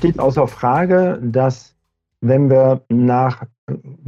[0.00, 1.76] Es steht außer Frage, dass
[2.22, 3.44] wenn wir nach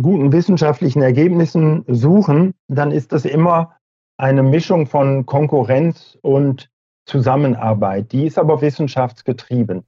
[0.01, 3.77] guten wissenschaftlichen Ergebnissen suchen, dann ist das immer
[4.17, 6.71] eine Mischung von Konkurrenz und
[7.05, 8.11] Zusammenarbeit.
[8.13, 9.85] Die ist aber wissenschaftsgetrieben.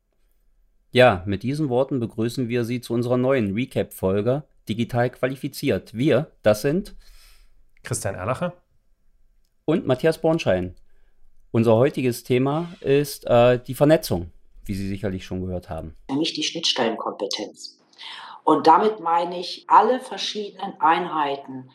[0.91, 5.95] Ja, mit diesen Worten begrüßen wir Sie zu unserer neuen Recap-Folge Digital qualifiziert.
[5.95, 6.97] Wir, das sind
[7.83, 8.53] Christian Erlacher
[9.65, 10.75] und Matthias Bornschein.
[11.51, 14.33] Unser heutiges Thema ist äh, die Vernetzung,
[14.67, 15.95] wie Sie sicherlich schon gehört haben.
[16.09, 17.79] Nämlich die Schnittstellenkompetenz.
[18.45, 21.71] Und damit meine ich, alle verschiedenen Einheiten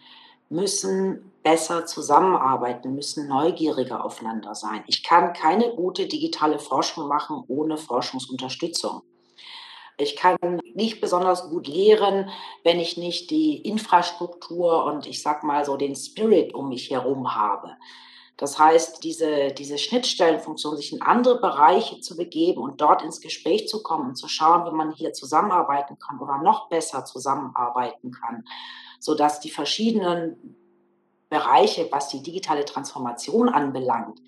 [0.50, 4.84] müssen besser zusammenarbeiten, müssen neugieriger aufeinander sein.
[4.88, 9.02] Ich kann keine gute digitale Forschung machen ohne Forschungsunterstützung.
[9.98, 10.38] Ich kann
[10.76, 12.30] nicht besonders gut lehren,
[12.64, 17.36] wenn ich nicht die Infrastruktur und ich sag mal so den Spirit um mich herum
[17.36, 17.76] habe.
[18.40, 23.68] Das heißt, diese, diese Schnittstellenfunktion, sich in andere Bereiche zu begeben und dort ins Gespräch
[23.68, 28.46] zu kommen und zu schauen, wie man hier zusammenarbeiten kann oder noch besser zusammenarbeiten kann,
[29.02, 30.56] sodass die verschiedenen
[31.28, 34.22] Bereiche, was die digitale Transformation anbelangt,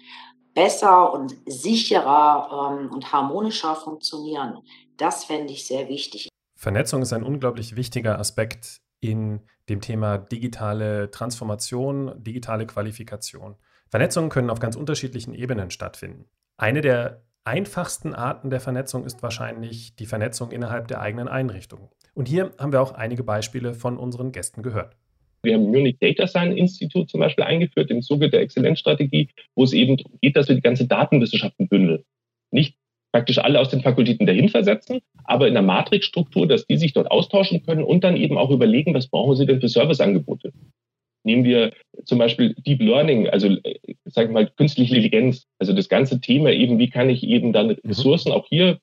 [0.53, 4.59] besser und sicherer ähm, und harmonischer funktionieren.
[4.97, 6.27] Das fände ich sehr wichtig.
[6.57, 9.39] Vernetzung ist ein unglaublich wichtiger Aspekt in
[9.69, 13.55] dem Thema digitale Transformation, digitale Qualifikation.
[13.91, 16.25] Vernetzungen können auf ganz unterschiedlichen Ebenen stattfinden.
[16.57, 21.89] Eine der einfachsten Arten der Vernetzung ist wahrscheinlich die Vernetzung innerhalb der eigenen Einrichtung.
[22.13, 24.95] Und hier haben wir auch einige Beispiele von unseren Gästen gehört.
[25.43, 29.73] Wir haben Munich Data Science Institute zum Beispiel eingeführt im Zuge der Exzellenzstrategie, wo es
[29.73, 32.03] eben geht, dass wir die ganze Datenwissenschaften bündeln.
[32.51, 32.77] Nicht
[33.11, 37.11] praktisch alle aus den Fakultäten dahin versetzen, aber in der Matrixstruktur, dass die sich dort
[37.11, 40.53] austauschen können und dann eben auch überlegen, was brauchen sie denn für Serviceangebote.
[41.23, 41.73] Nehmen wir
[42.05, 46.51] zum Beispiel Deep Learning, also äh, sagen wir mal künstliche Intelligenz, also das ganze Thema
[46.51, 47.77] eben, wie kann ich eben dann mhm.
[47.85, 48.79] Ressourcen, auch hier,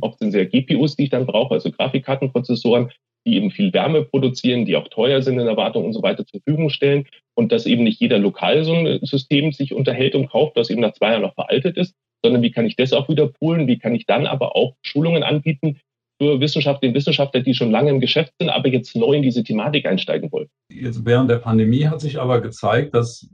[0.00, 2.90] oft sind es ja GPUs, die ich dann brauche, also Grafikkartenprozessoren,
[3.26, 6.40] die eben viel Wärme produzieren, die auch teuer sind in Erwartung und so weiter zur
[6.40, 10.56] Verfügung stellen und dass eben nicht jeder lokal so ein System sich unterhält und kauft,
[10.56, 13.28] das eben nach zwei Jahren noch veraltet ist, sondern wie kann ich das auch wieder
[13.28, 15.80] poolen, wie kann ich dann aber auch Schulungen anbieten,
[16.24, 19.42] für Wissenschaftler und Wissenschaftler, die schon lange im Geschäft sind, aber jetzt neu in diese
[19.42, 20.48] Thematik einsteigen wollen.
[20.70, 23.28] Jetzt während der Pandemie hat sich aber gezeigt, dass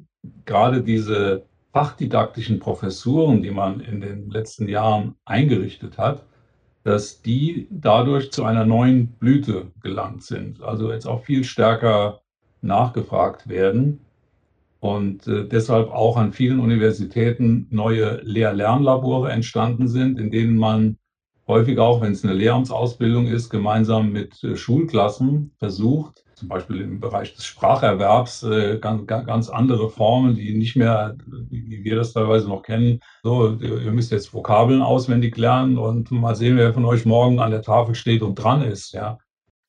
[0.45, 6.25] gerade diese fachdidaktischen Professuren, die man in den letzten Jahren eingerichtet hat,
[6.83, 10.63] dass die dadurch zu einer neuen Blüte gelangt sind.
[10.63, 12.23] Also jetzt auch viel stärker
[12.63, 14.01] nachgefragt werden
[14.81, 20.97] und äh, deshalb auch an vielen Universitäten neue Lehr-Lernlabore entstanden sind, in denen man
[21.51, 27.01] häufig auch, wenn es eine Lehramtsausbildung ist, gemeinsam mit äh, Schulklassen versucht, zum Beispiel im
[27.01, 31.17] Bereich des Spracherwerbs, äh, ganz, ganz andere Formen, die nicht mehr,
[31.51, 33.01] wie wir das teilweise noch kennen.
[33.23, 37.51] So, ihr müsst jetzt Vokabeln auswendig lernen und mal sehen, wer von euch morgen an
[37.51, 38.93] der Tafel steht und dran ist.
[38.93, 39.19] Ja,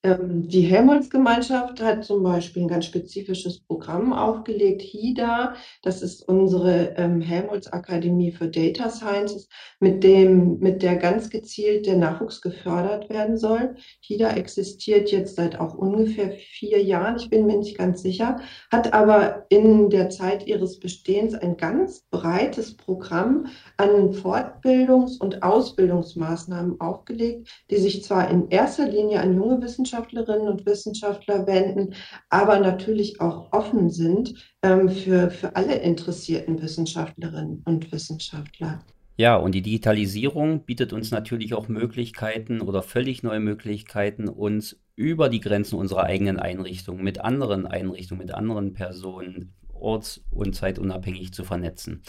[0.04, 5.54] die Helmholtz-Gemeinschaft hat zum Beispiel ein ganz spezifisches Programm aufgelegt, HIDA,
[5.84, 9.48] das ist unsere ähm, Helmholtz-Akademie für Data Sciences,
[9.80, 13.76] mit, dem, mit der ganz gezielt der Nachwuchs gefördert werden soll.
[14.00, 18.40] HIDA existiert jetzt seit auch ungefähr vier Jahren, ich bin mir nicht ganz sicher,
[18.72, 23.46] hat aber in der Zeit ihres Bestehens ein ganz breites Programm
[23.78, 30.48] an Fortbildungs- und Ausbildungsmaßnahmen aufgelegt, die sich zwar in erster Linie an junge Wissenschaftler Wissenschaftlerinnen
[30.48, 31.94] und Wissenschaftler wenden,
[32.30, 38.80] aber natürlich auch offen sind ähm, für, für alle interessierten Wissenschaftlerinnen und Wissenschaftler.
[39.18, 45.30] Ja, und die Digitalisierung bietet uns natürlich auch Möglichkeiten oder völlig neue Möglichkeiten, uns über
[45.30, 51.44] die Grenzen unserer eigenen Einrichtung mit anderen Einrichtungen, mit anderen Personen orts- und zeitunabhängig zu
[51.44, 52.02] vernetzen.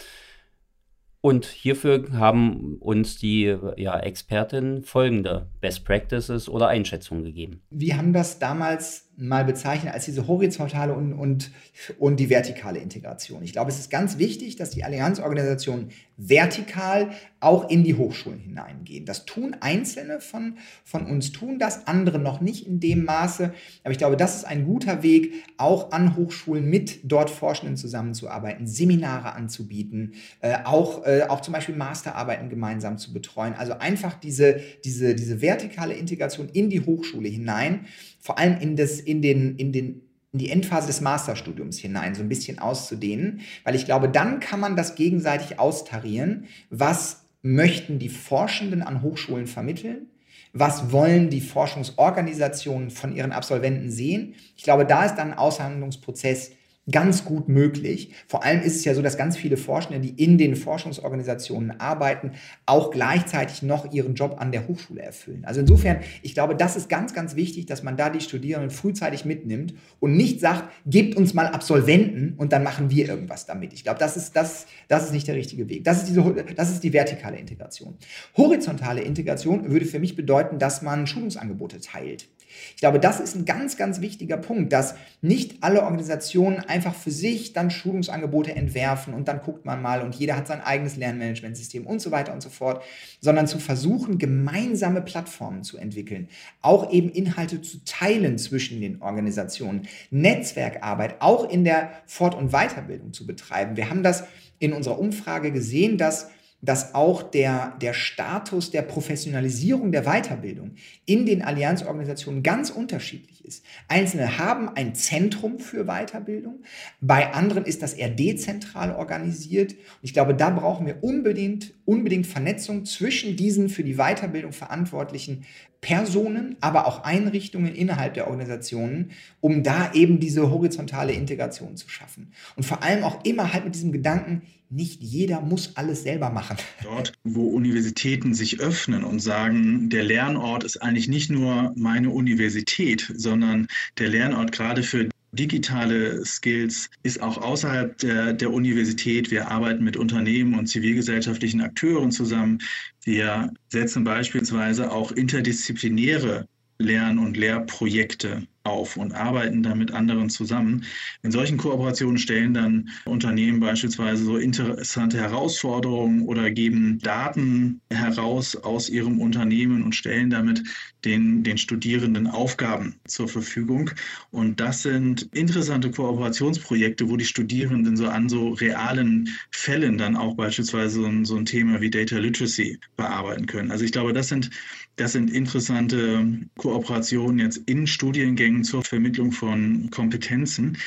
[1.25, 7.61] Und hierfür haben uns die ja, Experten folgende Best Practices oder Einschätzungen gegeben.
[7.69, 11.51] Wir haben das damals mal bezeichnet als diese horizontale und, und,
[11.99, 13.43] und die vertikale Integration.
[13.43, 19.05] Ich glaube, es ist ganz wichtig, dass die Allianzorganisationen vertikal auch in die Hochschulen hineingehen.
[19.05, 23.53] Das tun Einzelne von, von uns, tun das, andere noch nicht in dem Maße.
[23.83, 28.65] Aber ich glaube, das ist ein guter Weg, auch an Hochschulen mit dort Forschenden zusammenzuarbeiten,
[28.65, 33.53] Seminare anzubieten, äh, auch, äh, auch zum Beispiel Masterarbeiten gemeinsam zu betreuen.
[33.53, 37.85] Also einfach diese, diese, diese vertikale Integration in die Hochschule hinein
[38.23, 40.01] vor allem in, das, in, den, in, den,
[40.31, 44.61] in die Endphase des Masterstudiums hinein so ein bisschen auszudehnen, weil ich glaube, dann kann
[44.61, 46.45] man das gegenseitig austarieren.
[46.69, 50.07] Was möchten die Forschenden an Hochschulen vermitteln?
[50.53, 54.35] Was wollen die Forschungsorganisationen von ihren Absolventen sehen?
[54.55, 56.51] Ich glaube, da ist dann ein Aushandlungsprozess,
[56.91, 58.13] ganz gut möglich.
[58.27, 62.33] Vor allem ist es ja so, dass ganz viele Forschende, die in den Forschungsorganisationen arbeiten,
[62.65, 65.45] auch gleichzeitig noch ihren Job an der Hochschule erfüllen.
[65.45, 69.23] Also insofern, ich glaube, das ist ganz, ganz wichtig, dass man da die Studierenden frühzeitig
[69.23, 73.71] mitnimmt und nicht sagt, gebt uns mal Absolventen und dann machen wir irgendwas damit.
[73.71, 75.85] Ich glaube, das ist, das, das ist nicht der richtige Weg.
[75.85, 76.21] Das ist, diese,
[76.55, 77.95] das ist die vertikale Integration.
[78.35, 82.27] Horizontale Integration würde für mich bedeuten, dass man Schulungsangebote teilt.
[82.75, 87.11] Ich glaube, das ist ein ganz, ganz wichtiger Punkt, dass nicht alle Organisationen einfach für
[87.11, 91.85] sich dann Schulungsangebote entwerfen und dann guckt man mal und jeder hat sein eigenes Lernmanagementsystem
[91.85, 92.83] und so weiter und so fort,
[93.21, 96.27] sondern zu versuchen, gemeinsame Plattformen zu entwickeln,
[96.61, 103.13] auch eben Inhalte zu teilen zwischen den Organisationen, Netzwerkarbeit auch in der Fort- und Weiterbildung
[103.13, 103.77] zu betreiben.
[103.77, 104.23] Wir haben das
[104.59, 106.29] in unserer Umfrage gesehen, dass
[106.63, 110.71] dass auch der, der Status der Professionalisierung der Weiterbildung
[111.05, 113.65] in den Allianzorganisationen ganz unterschiedlich ist.
[113.89, 116.63] Einzelne haben ein Zentrum für Weiterbildung,
[117.01, 119.73] bei anderen ist das eher dezentral organisiert.
[119.73, 125.45] Und ich glaube, da brauchen wir unbedingt, unbedingt Vernetzung zwischen diesen für die Weiterbildung verantwortlichen
[125.83, 132.31] Personen, aber auch Einrichtungen innerhalb der Organisationen, um da eben diese horizontale Integration zu schaffen.
[132.55, 136.57] Und vor allem auch immer halt mit diesem Gedanken, nicht jeder muss alles selber machen.
[136.81, 143.11] Dort, wo Universitäten sich öffnen und sagen, der Lernort ist eigentlich nicht nur meine Universität,
[143.15, 143.67] sondern
[143.99, 149.31] der Lernort gerade für digitale Skills ist auch außerhalb der, der Universität.
[149.31, 152.59] Wir arbeiten mit Unternehmen und zivilgesellschaftlichen Akteuren zusammen.
[153.03, 156.47] Wir setzen beispielsweise auch interdisziplinäre
[156.77, 160.83] Lern- und Lehrprojekte auf und arbeiten dann mit anderen zusammen.
[161.21, 168.89] In solchen Kooperationen stellen dann Unternehmen beispielsweise so interessante Herausforderungen oder geben Daten heraus aus
[168.89, 170.63] ihrem Unternehmen und stellen damit
[171.05, 173.91] den, den Studierenden Aufgaben zur Verfügung.
[174.31, 180.35] Und das sind interessante Kooperationsprojekte, wo die Studierenden so an so realen Fällen dann auch
[180.35, 183.71] beispielsweise so ein, so ein Thema wie Data Literacy bearbeiten können.
[183.71, 184.49] Also ich glaube, das sind,
[184.95, 186.25] das sind interessante
[186.57, 190.77] Kooperationen jetzt in Studiengängen Zur Vermittlung von Kompetenzen,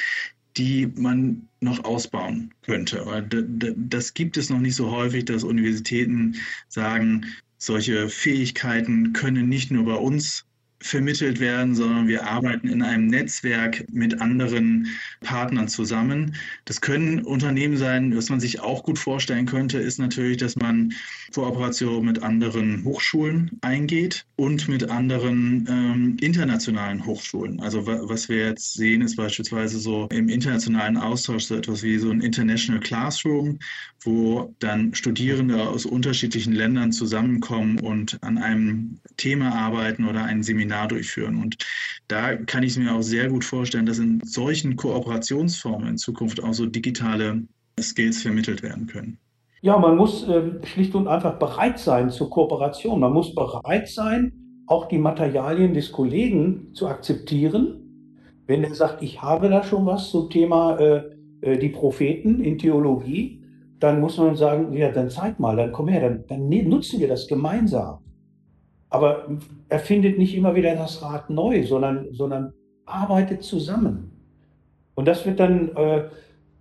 [0.56, 3.26] die man noch ausbauen könnte.
[3.76, 6.37] Das gibt es noch nicht so häufig, dass Universitäten
[6.69, 7.26] sagen,
[7.58, 10.45] solche Fähigkeiten können nicht nur bei uns
[10.81, 14.88] vermittelt werden, sondern wir arbeiten in einem Netzwerk mit anderen
[15.20, 16.34] Partnern zusammen.
[16.64, 20.93] Das können Unternehmen sein, was man sich auch gut vorstellen könnte, ist natürlich, dass man
[21.34, 27.61] Kooperation mit anderen Hochschulen eingeht und mit anderen ähm, internationalen Hochschulen.
[27.61, 32.11] Also was wir jetzt sehen, ist beispielsweise so im internationalen Austausch so etwas wie so
[32.11, 33.58] ein International Classroom,
[34.00, 40.65] wo dann Studierende aus unterschiedlichen Ländern zusammenkommen und an einem Thema arbeiten oder ein Seminar
[40.88, 41.36] durchführen.
[41.42, 41.56] Und
[42.08, 46.52] da kann ich mir auch sehr gut vorstellen, dass in solchen Kooperationsformen in Zukunft auch
[46.52, 47.42] so digitale
[47.80, 49.18] Skills vermittelt werden können.
[49.62, 53.00] Ja, man muss äh, schlicht und einfach bereit sein zur Kooperation.
[53.00, 54.32] Man muss bereit sein,
[54.66, 57.82] auch die Materialien des Kollegen zu akzeptieren.
[58.46, 61.02] Wenn er sagt, ich habe da schon was zum Thema äh,
[61.40, 63.42] äh die Propheten in Theologie,
[63.80, 67.08] dann muss man sagen, ja, dann zeig mal, dann komm her, dann, dann nutzen wir
[67.08, 67.98] das gemeinsam.
[68.88, 69.26] Aber
[69.68, 72.52] erfindet nicht immer wieder das Rad neu, sondern, sondern
[72.84, 74.12] arbeitet zusammen.
[74.94, 76.08] Und das wird dann äh,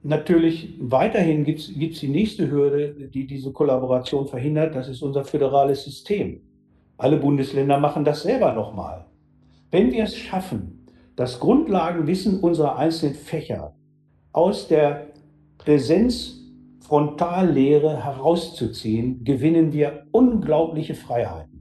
[0.05, 5.83] natürlich weiterhin gibt es die nächste Hürde, die diese Kollaboration verhindert, das ist unser föderales
[5.83, 6.41] System.
[6.97, 9.07] Alle Bundesländer machen das selber nochmal.
[9.71, 10.85] Wenn wir es schaffen,
[11.15, 13.73] das Grundlagenwissen unserer einzelnen Fächer
[14.31, 15.07] aus der
[15.57, 21.54] Präsenz-Frontallehre herauszuziehen, gewinnen wir unglaubliche Freiheiten.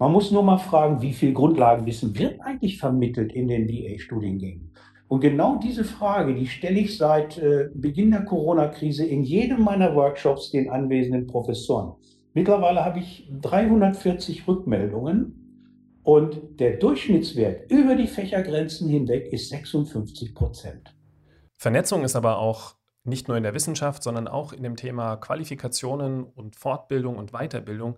[0.00, 4.72] Man muss nur mal fragen, wie viel Grundlagenwissen wird eigentlich vermittelt in den BA-Studiengängen?
[5.08, 9.94] Und genau diese Frage, die stelle ich seit äh, Beginn der Corona-Krise in jedem meiner
[9.94, 11.92] Workshops den anwesenden Professoren.
[12.32, 20.96] Mittlerweile habe ich 340 Rückmeldungen und der Durchschnittswert über die Fächergrenzen hinweg ist 56 Prozent.
[21.58, 26.24] Vernetzung ist aber auch nicht nur in der Wissenschaft, sondern auch in dem Thema Qualifikationen
[26.24, 27.96] und Fortbildung und Weiterbildung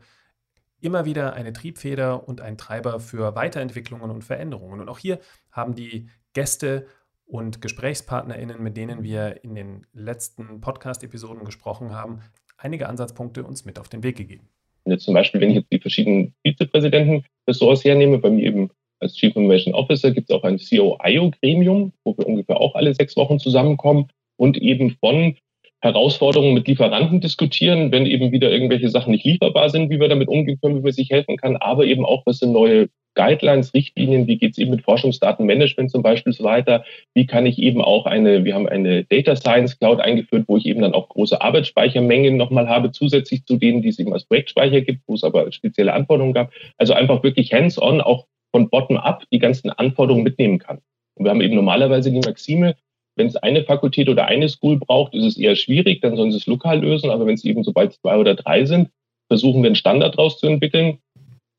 [0.82, 4.80] immer wieder eine Triebfeder und ein Treiber für Weiterentwicklungen und Veränderungen.
[4.80, 5.18] Und auch hier
[5.50, 6.86] haben die Gäste
[7.24, 12.20] und GesprächspartnerInnen, mit denen wir in den letzten Podcast-Episoden gesprochen haben,
[12.56, 14.48] einige Ansatzpunkte uns mit auf den Weg gegeben.
[14.84, 18.70] Jetzt zum Beispiel, wenn ich jetzt die verschiedenen Vizepräsidenten Ressorts hernehme, bei mir eben
[19.00, 23.16] als Chief Information Officer gibt es auch ein COIO-Gremium, wo wir ungefähr auch alle sechs
[23.16, 25.36] Wochen zusammenkommen und eben von
[25.82, 30.28] Herausforderungen mit Lieferanten diskutieren, wenn eben wieder irgendwelche Sachen nicht lieferbar sind, wie wir damit
[30.28, 34.26] umgehen können, wie man sich helfen kann, aber eben auch, was sind neue Guidelines, Richtlinien,
[34.26, 36.84] wie geht es eben mit Forschungsdatenmanagement zum Beispiel so weiter,
[37.14, 40.66] wie kann ich eben auch eine, wir haben eine Data Science Cloud eingeführt, wo ich
[40.66, 44.80] eben dann auch große Arbeitsspeichermengen nochmal habe, zusätzlich zu denen, die es eben als Projektspeicher
[44.80, 46.52] gibt, wo es aber spezielle Anforderungen gab.
[46.78, 50.78] Also einfach wirklich hands-on, auch von bottom-up die ganzen Anforderungen mitnehmen kann.
[51.14, 52.76] Und wir haben eben normalerweise die Maxime,
[53.16, 56.38] wenn es eine Fakultät oder eine School braucht, ist es eher schwierig, dann sollen sie
[56.38, 57.10] es lokal lösen.
[57.10, 58.90] Aber wenn es eben sobald zwei oder drei sind,
[59.28, 60.98] versuchen wir einen Standard daraus zu entwickeln,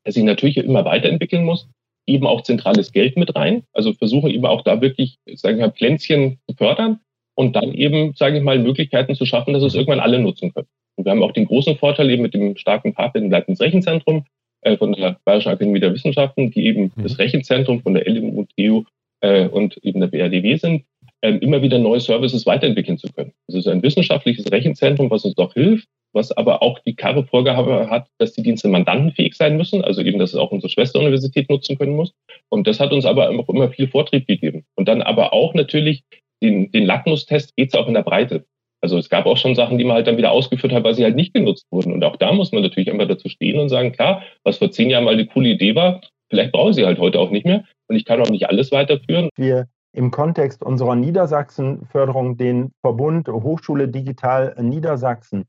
[0.04, 1.68] der sich natürlich immer weiterentwickeln muss,
[2.06, 3.64] eben auch zentrales Geld mit rein.
[3.72, 7.00] Also versuchen eben auch da wirklich, sagen wir mal, Pflänzchen zu fördern
[7.36, 10.68] und dann eben, sage ich mal, Möglichkeiten zu schaffen, dass es irgendwann alle nutzen können.
[10.96, 14.24] Und wir haben auch den großen Vorteil eben mit dem starken Partner im Leitens Rechenzentrum
[14.60, 17.02] äh, von der Bayerischen Akademie der Wissenschaften, die eben mhm.
[17.02, 18.84] das Rechenzentrum von der LMU, TU
[19.20, 20.84] äh, und eben der BRDW sind,
[21.28, 23.32] immer wieder neue Services weiterentwickeln zu können.
[23.46, 27.88] Das ist ein wissenschaftliches Rechenzentrum, was uns auch hilft, was aber auch die klare Vorgabe
[27.90, 31.78] hat, dass die Dienste mandantenfähig sein müssen, also eben, dass es auch unsere Schwesteruniversität nutzen
[31.78, 32.12] können muss.
[32.50, 34.64] Und das hat uns aber auch immer viel Vortrieb gegeben.
[34.76, 36.04] Und dann aber auch natürlich
[36.42, 38.44] den, den Lackmustest geht es auch in der Breite.
[38.82, 41.04] Also es gab auch schon Sachen, die man halt dann wieder ausgeführt hat, weil sie
[41.04, 41.92] halt nicht genutzt wurden.
[41.92, 44.90] Und auch da muss man natürlich einfach dazu stehen und sagen, klar, was vor zehn
[44.90, 47.64] Jahren mal eine coole Idee war, vielleicht brauche ich sie halt heute auch nicht mehr.
[47.88, 49.30] Und ich kann auch nicht alles weiterführen.
[49.36, 55.44] Wir im Kontext unserer Niedersachsen-Förderung den Verbund Hochschule Digital Niedersachsen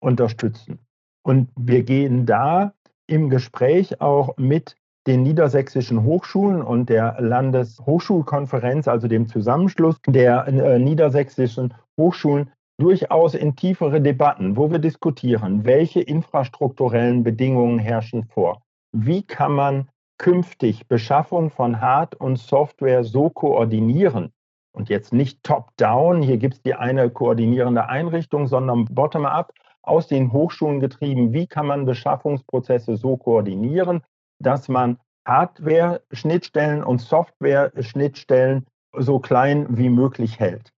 [0.00, 0.78] unterstützen.
[1.22, 2.72] Und wir gehen da
[3.06, 4.76] im Gespräch auch mit
[5.06, 13.56] den niedersächsischen Hochschulen und der Landeshochschulkonferenz, also dem Zusammenschluss der äh, niedersächsischen Hochschulen, durchaus in
[13.56, 18.62] tiefere Debatten, wo wir diskutieren, welche infrastrukturellen Bedingungen herrschen vor.
[18.92, 24.32] Wie kann man künftig Beschaffung von Hard- und Software so koordinieren,
[24.72, 30.32] und jetzt nicht top-down, hier gibt es die eine koordinierende Einrichtung, sondern bottom-up, aus den
[30.32, 34.02] Hochschulen getrieben, wie kann man Beschaffungsprozesse so koordinieren,
[34.38, 40.72] dass man Hardware-Schnittstellen und Software-Schnittstellen so klein wie möglich hält.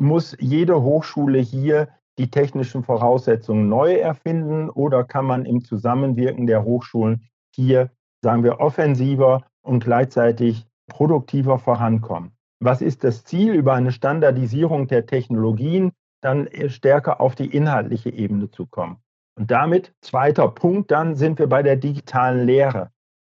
[0.00, 6.64] Muss jede Hochschule hier die technischen Voraussetzungen neu erfinden oder kann man im Zusammenwirken der
[6.64, 7.90] Hochschulen hier,
[8.24, 12.32] sagen wir, offensiver und gleichzeitig produktiver vorankommen?
[12.60, 15.92] Was ist das Ziel über eine Standardisierung der Technologien?
[16.24, 18.96] dann stärker auf die inhaltliche Ebene zu kommen.
[19.38, 22.90] Und damit, zweiter Punkt, dann sind wir bei der digitalen Lehre.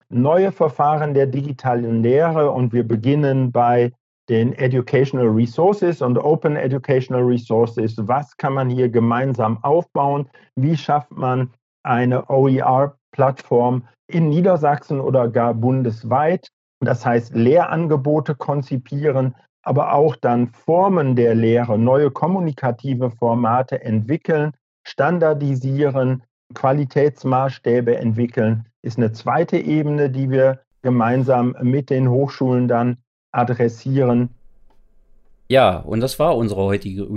[0.09, 3.93] Neue Verfahren der digitalen Lehre und wir beginnen bei
[4.27, 7.95] den Educational Resources und Open Educational Resources.
[7.97, 10.29] Was kann man hier gemeinsam aufbauen?
[10.55, 11.51] Wie schafft man
[11.83, 16.49] eine OER-Plattform in Niedersachsen oder gar bundesweit?
[16.79, 26.23] Das heißt, Lehrangebote konzipieren, aber auch dann Formen der Lehre, neue kommunikative Formate entwickeln, standardisieren,
[26.53, 32.97] Qualitätsmaßstäbe entwickeln, ist eine zweite Ebene, die wir gemeinsam mit den Hochschulen dann
[33.31, 34.29] adressieren.
[35.47, 37.07] Ja, und das war unsere heutige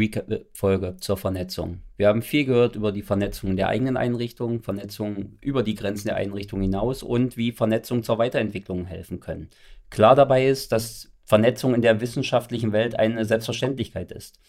[0.52, 1.80] Folge zur Vernetzung.
[1.96, 6.16] Wir haben viel gehört über die Vernetzung der eigenen Einrichtungen, Vernetzung über die Grenzen der
[6.16, 9.48] Einrichtung hinaus und wie Vernetzung zur Weiterentwicklung helfen können.
[9.90, 14.40] Klar dabei ist, dass Vernetzung in der wissenschaftlichen Welt eine Selbstverständlichkeit ist.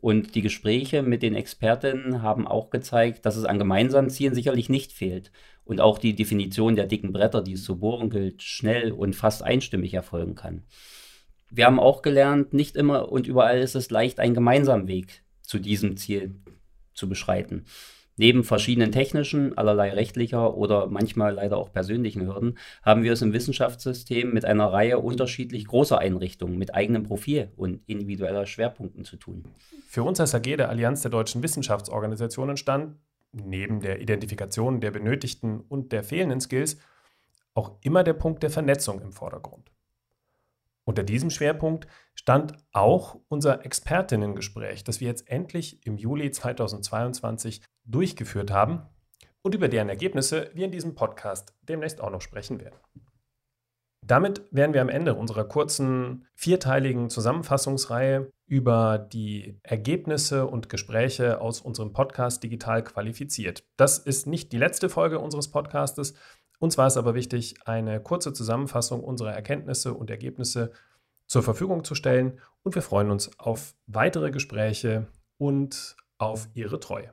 [0.00, 4.68] Und die Gespräche mit den Expertinnen haben auch gezeigt, dass es an gemeinsamen Zielen sicherlich
[4.68, 5.32] nicht fehlt.
[5.64, 9.42] Und auch die Definition der dicken Bretter, die es zu bohren gilt, schnell und fast
[9.42, 10.64] einstimmig erfolgen kann.
[11.50, 15.58] Wir haben auch gelernt, nicht immer und überall ist es leicht, einen gemeinsamen Weg zu
[15.58, 16.36] diesem Ziel
[17.00, 17.64] zu beschreiten.
[18.16, 23.32] Neben verschiedenen technischen, allerlei rechtlicher oder manchmal leider auch persönlichen Hürden haben wir es im
[23.32, 29.44] Wissenschaftssystem mit einer Reihe unterschiedlich großer Einrichtungen mit eigenem Profil und individueller Schwerpunkten zu tun.
[29.88, 32.96] Für uns als AG der Allianz der deutschen Wissenschaftsorganisationen stand,
[33.32, 36.76] neben der Identifikation der benötigten und der fehlenden Skills,
[37.54, 39.70] auch immer der Punkt der Vernetzung im Vordergrund.
[40.90, 48.50] Unter diesem Schwerpunkt stand auch unser Expertinnengespräch, das wir jetzt endlich im Juli 2022 durchgeführt
[48.50, 48.88] haben
[49.42, 52.74] und über deren Ergebnisse wir in diesem Podcast demnächst auch noch sprechen werden.
[54.04, 61.60] Damit wären wir am Ende unserer kurzen vierteiligen Zusammenfassungsreihe über die Ergebnisse und Gespräche aus
[61.60, 63.62] unserem Podcast digital qualifiziert.
[63.76, 66.14] Das ist nicht die letzte Folge unseres Podcastes.
[66.60, 70.70] Uns war es aber wichtig, eine kurze Zusammenfassung unserer Erkenntnisse und Ergebnisse
[71.26, 75.06] zur Verfügung zu stellen und wir freuen uns auf weitere Gespräche
[75.38, 77.12] und auf Ihre Treue.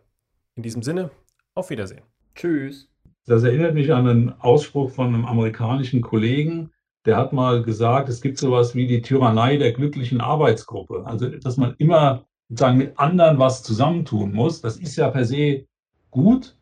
[0.55, 1.11] In diesem Sinne,
[1.55, 2.03] auf Wiedersehen.
[2.35, 2.89] Tschüss.
[3.25, 6.71] Das erinnert mich an einen Ausspruch von einem amerikanischen Kollegen,
[7.05, 11.05] der hat mal gesagt, es gibt sowas wie die Tyrannei der glücklichen Arbeitsgruppe.
[11.05, 14.59] Also, dass man immer sozusagen mit anderen was zusammentun muss.
[14.59, 15.65] Das ist ja per se
[16.11, 16.57] gut,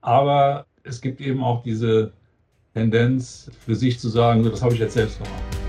[0.00, 2.12] aber es gibt eben auch diese
[2.74, 5.61] Tendenz für sich zu sagen, das habe ich jetzt selbst gemacht.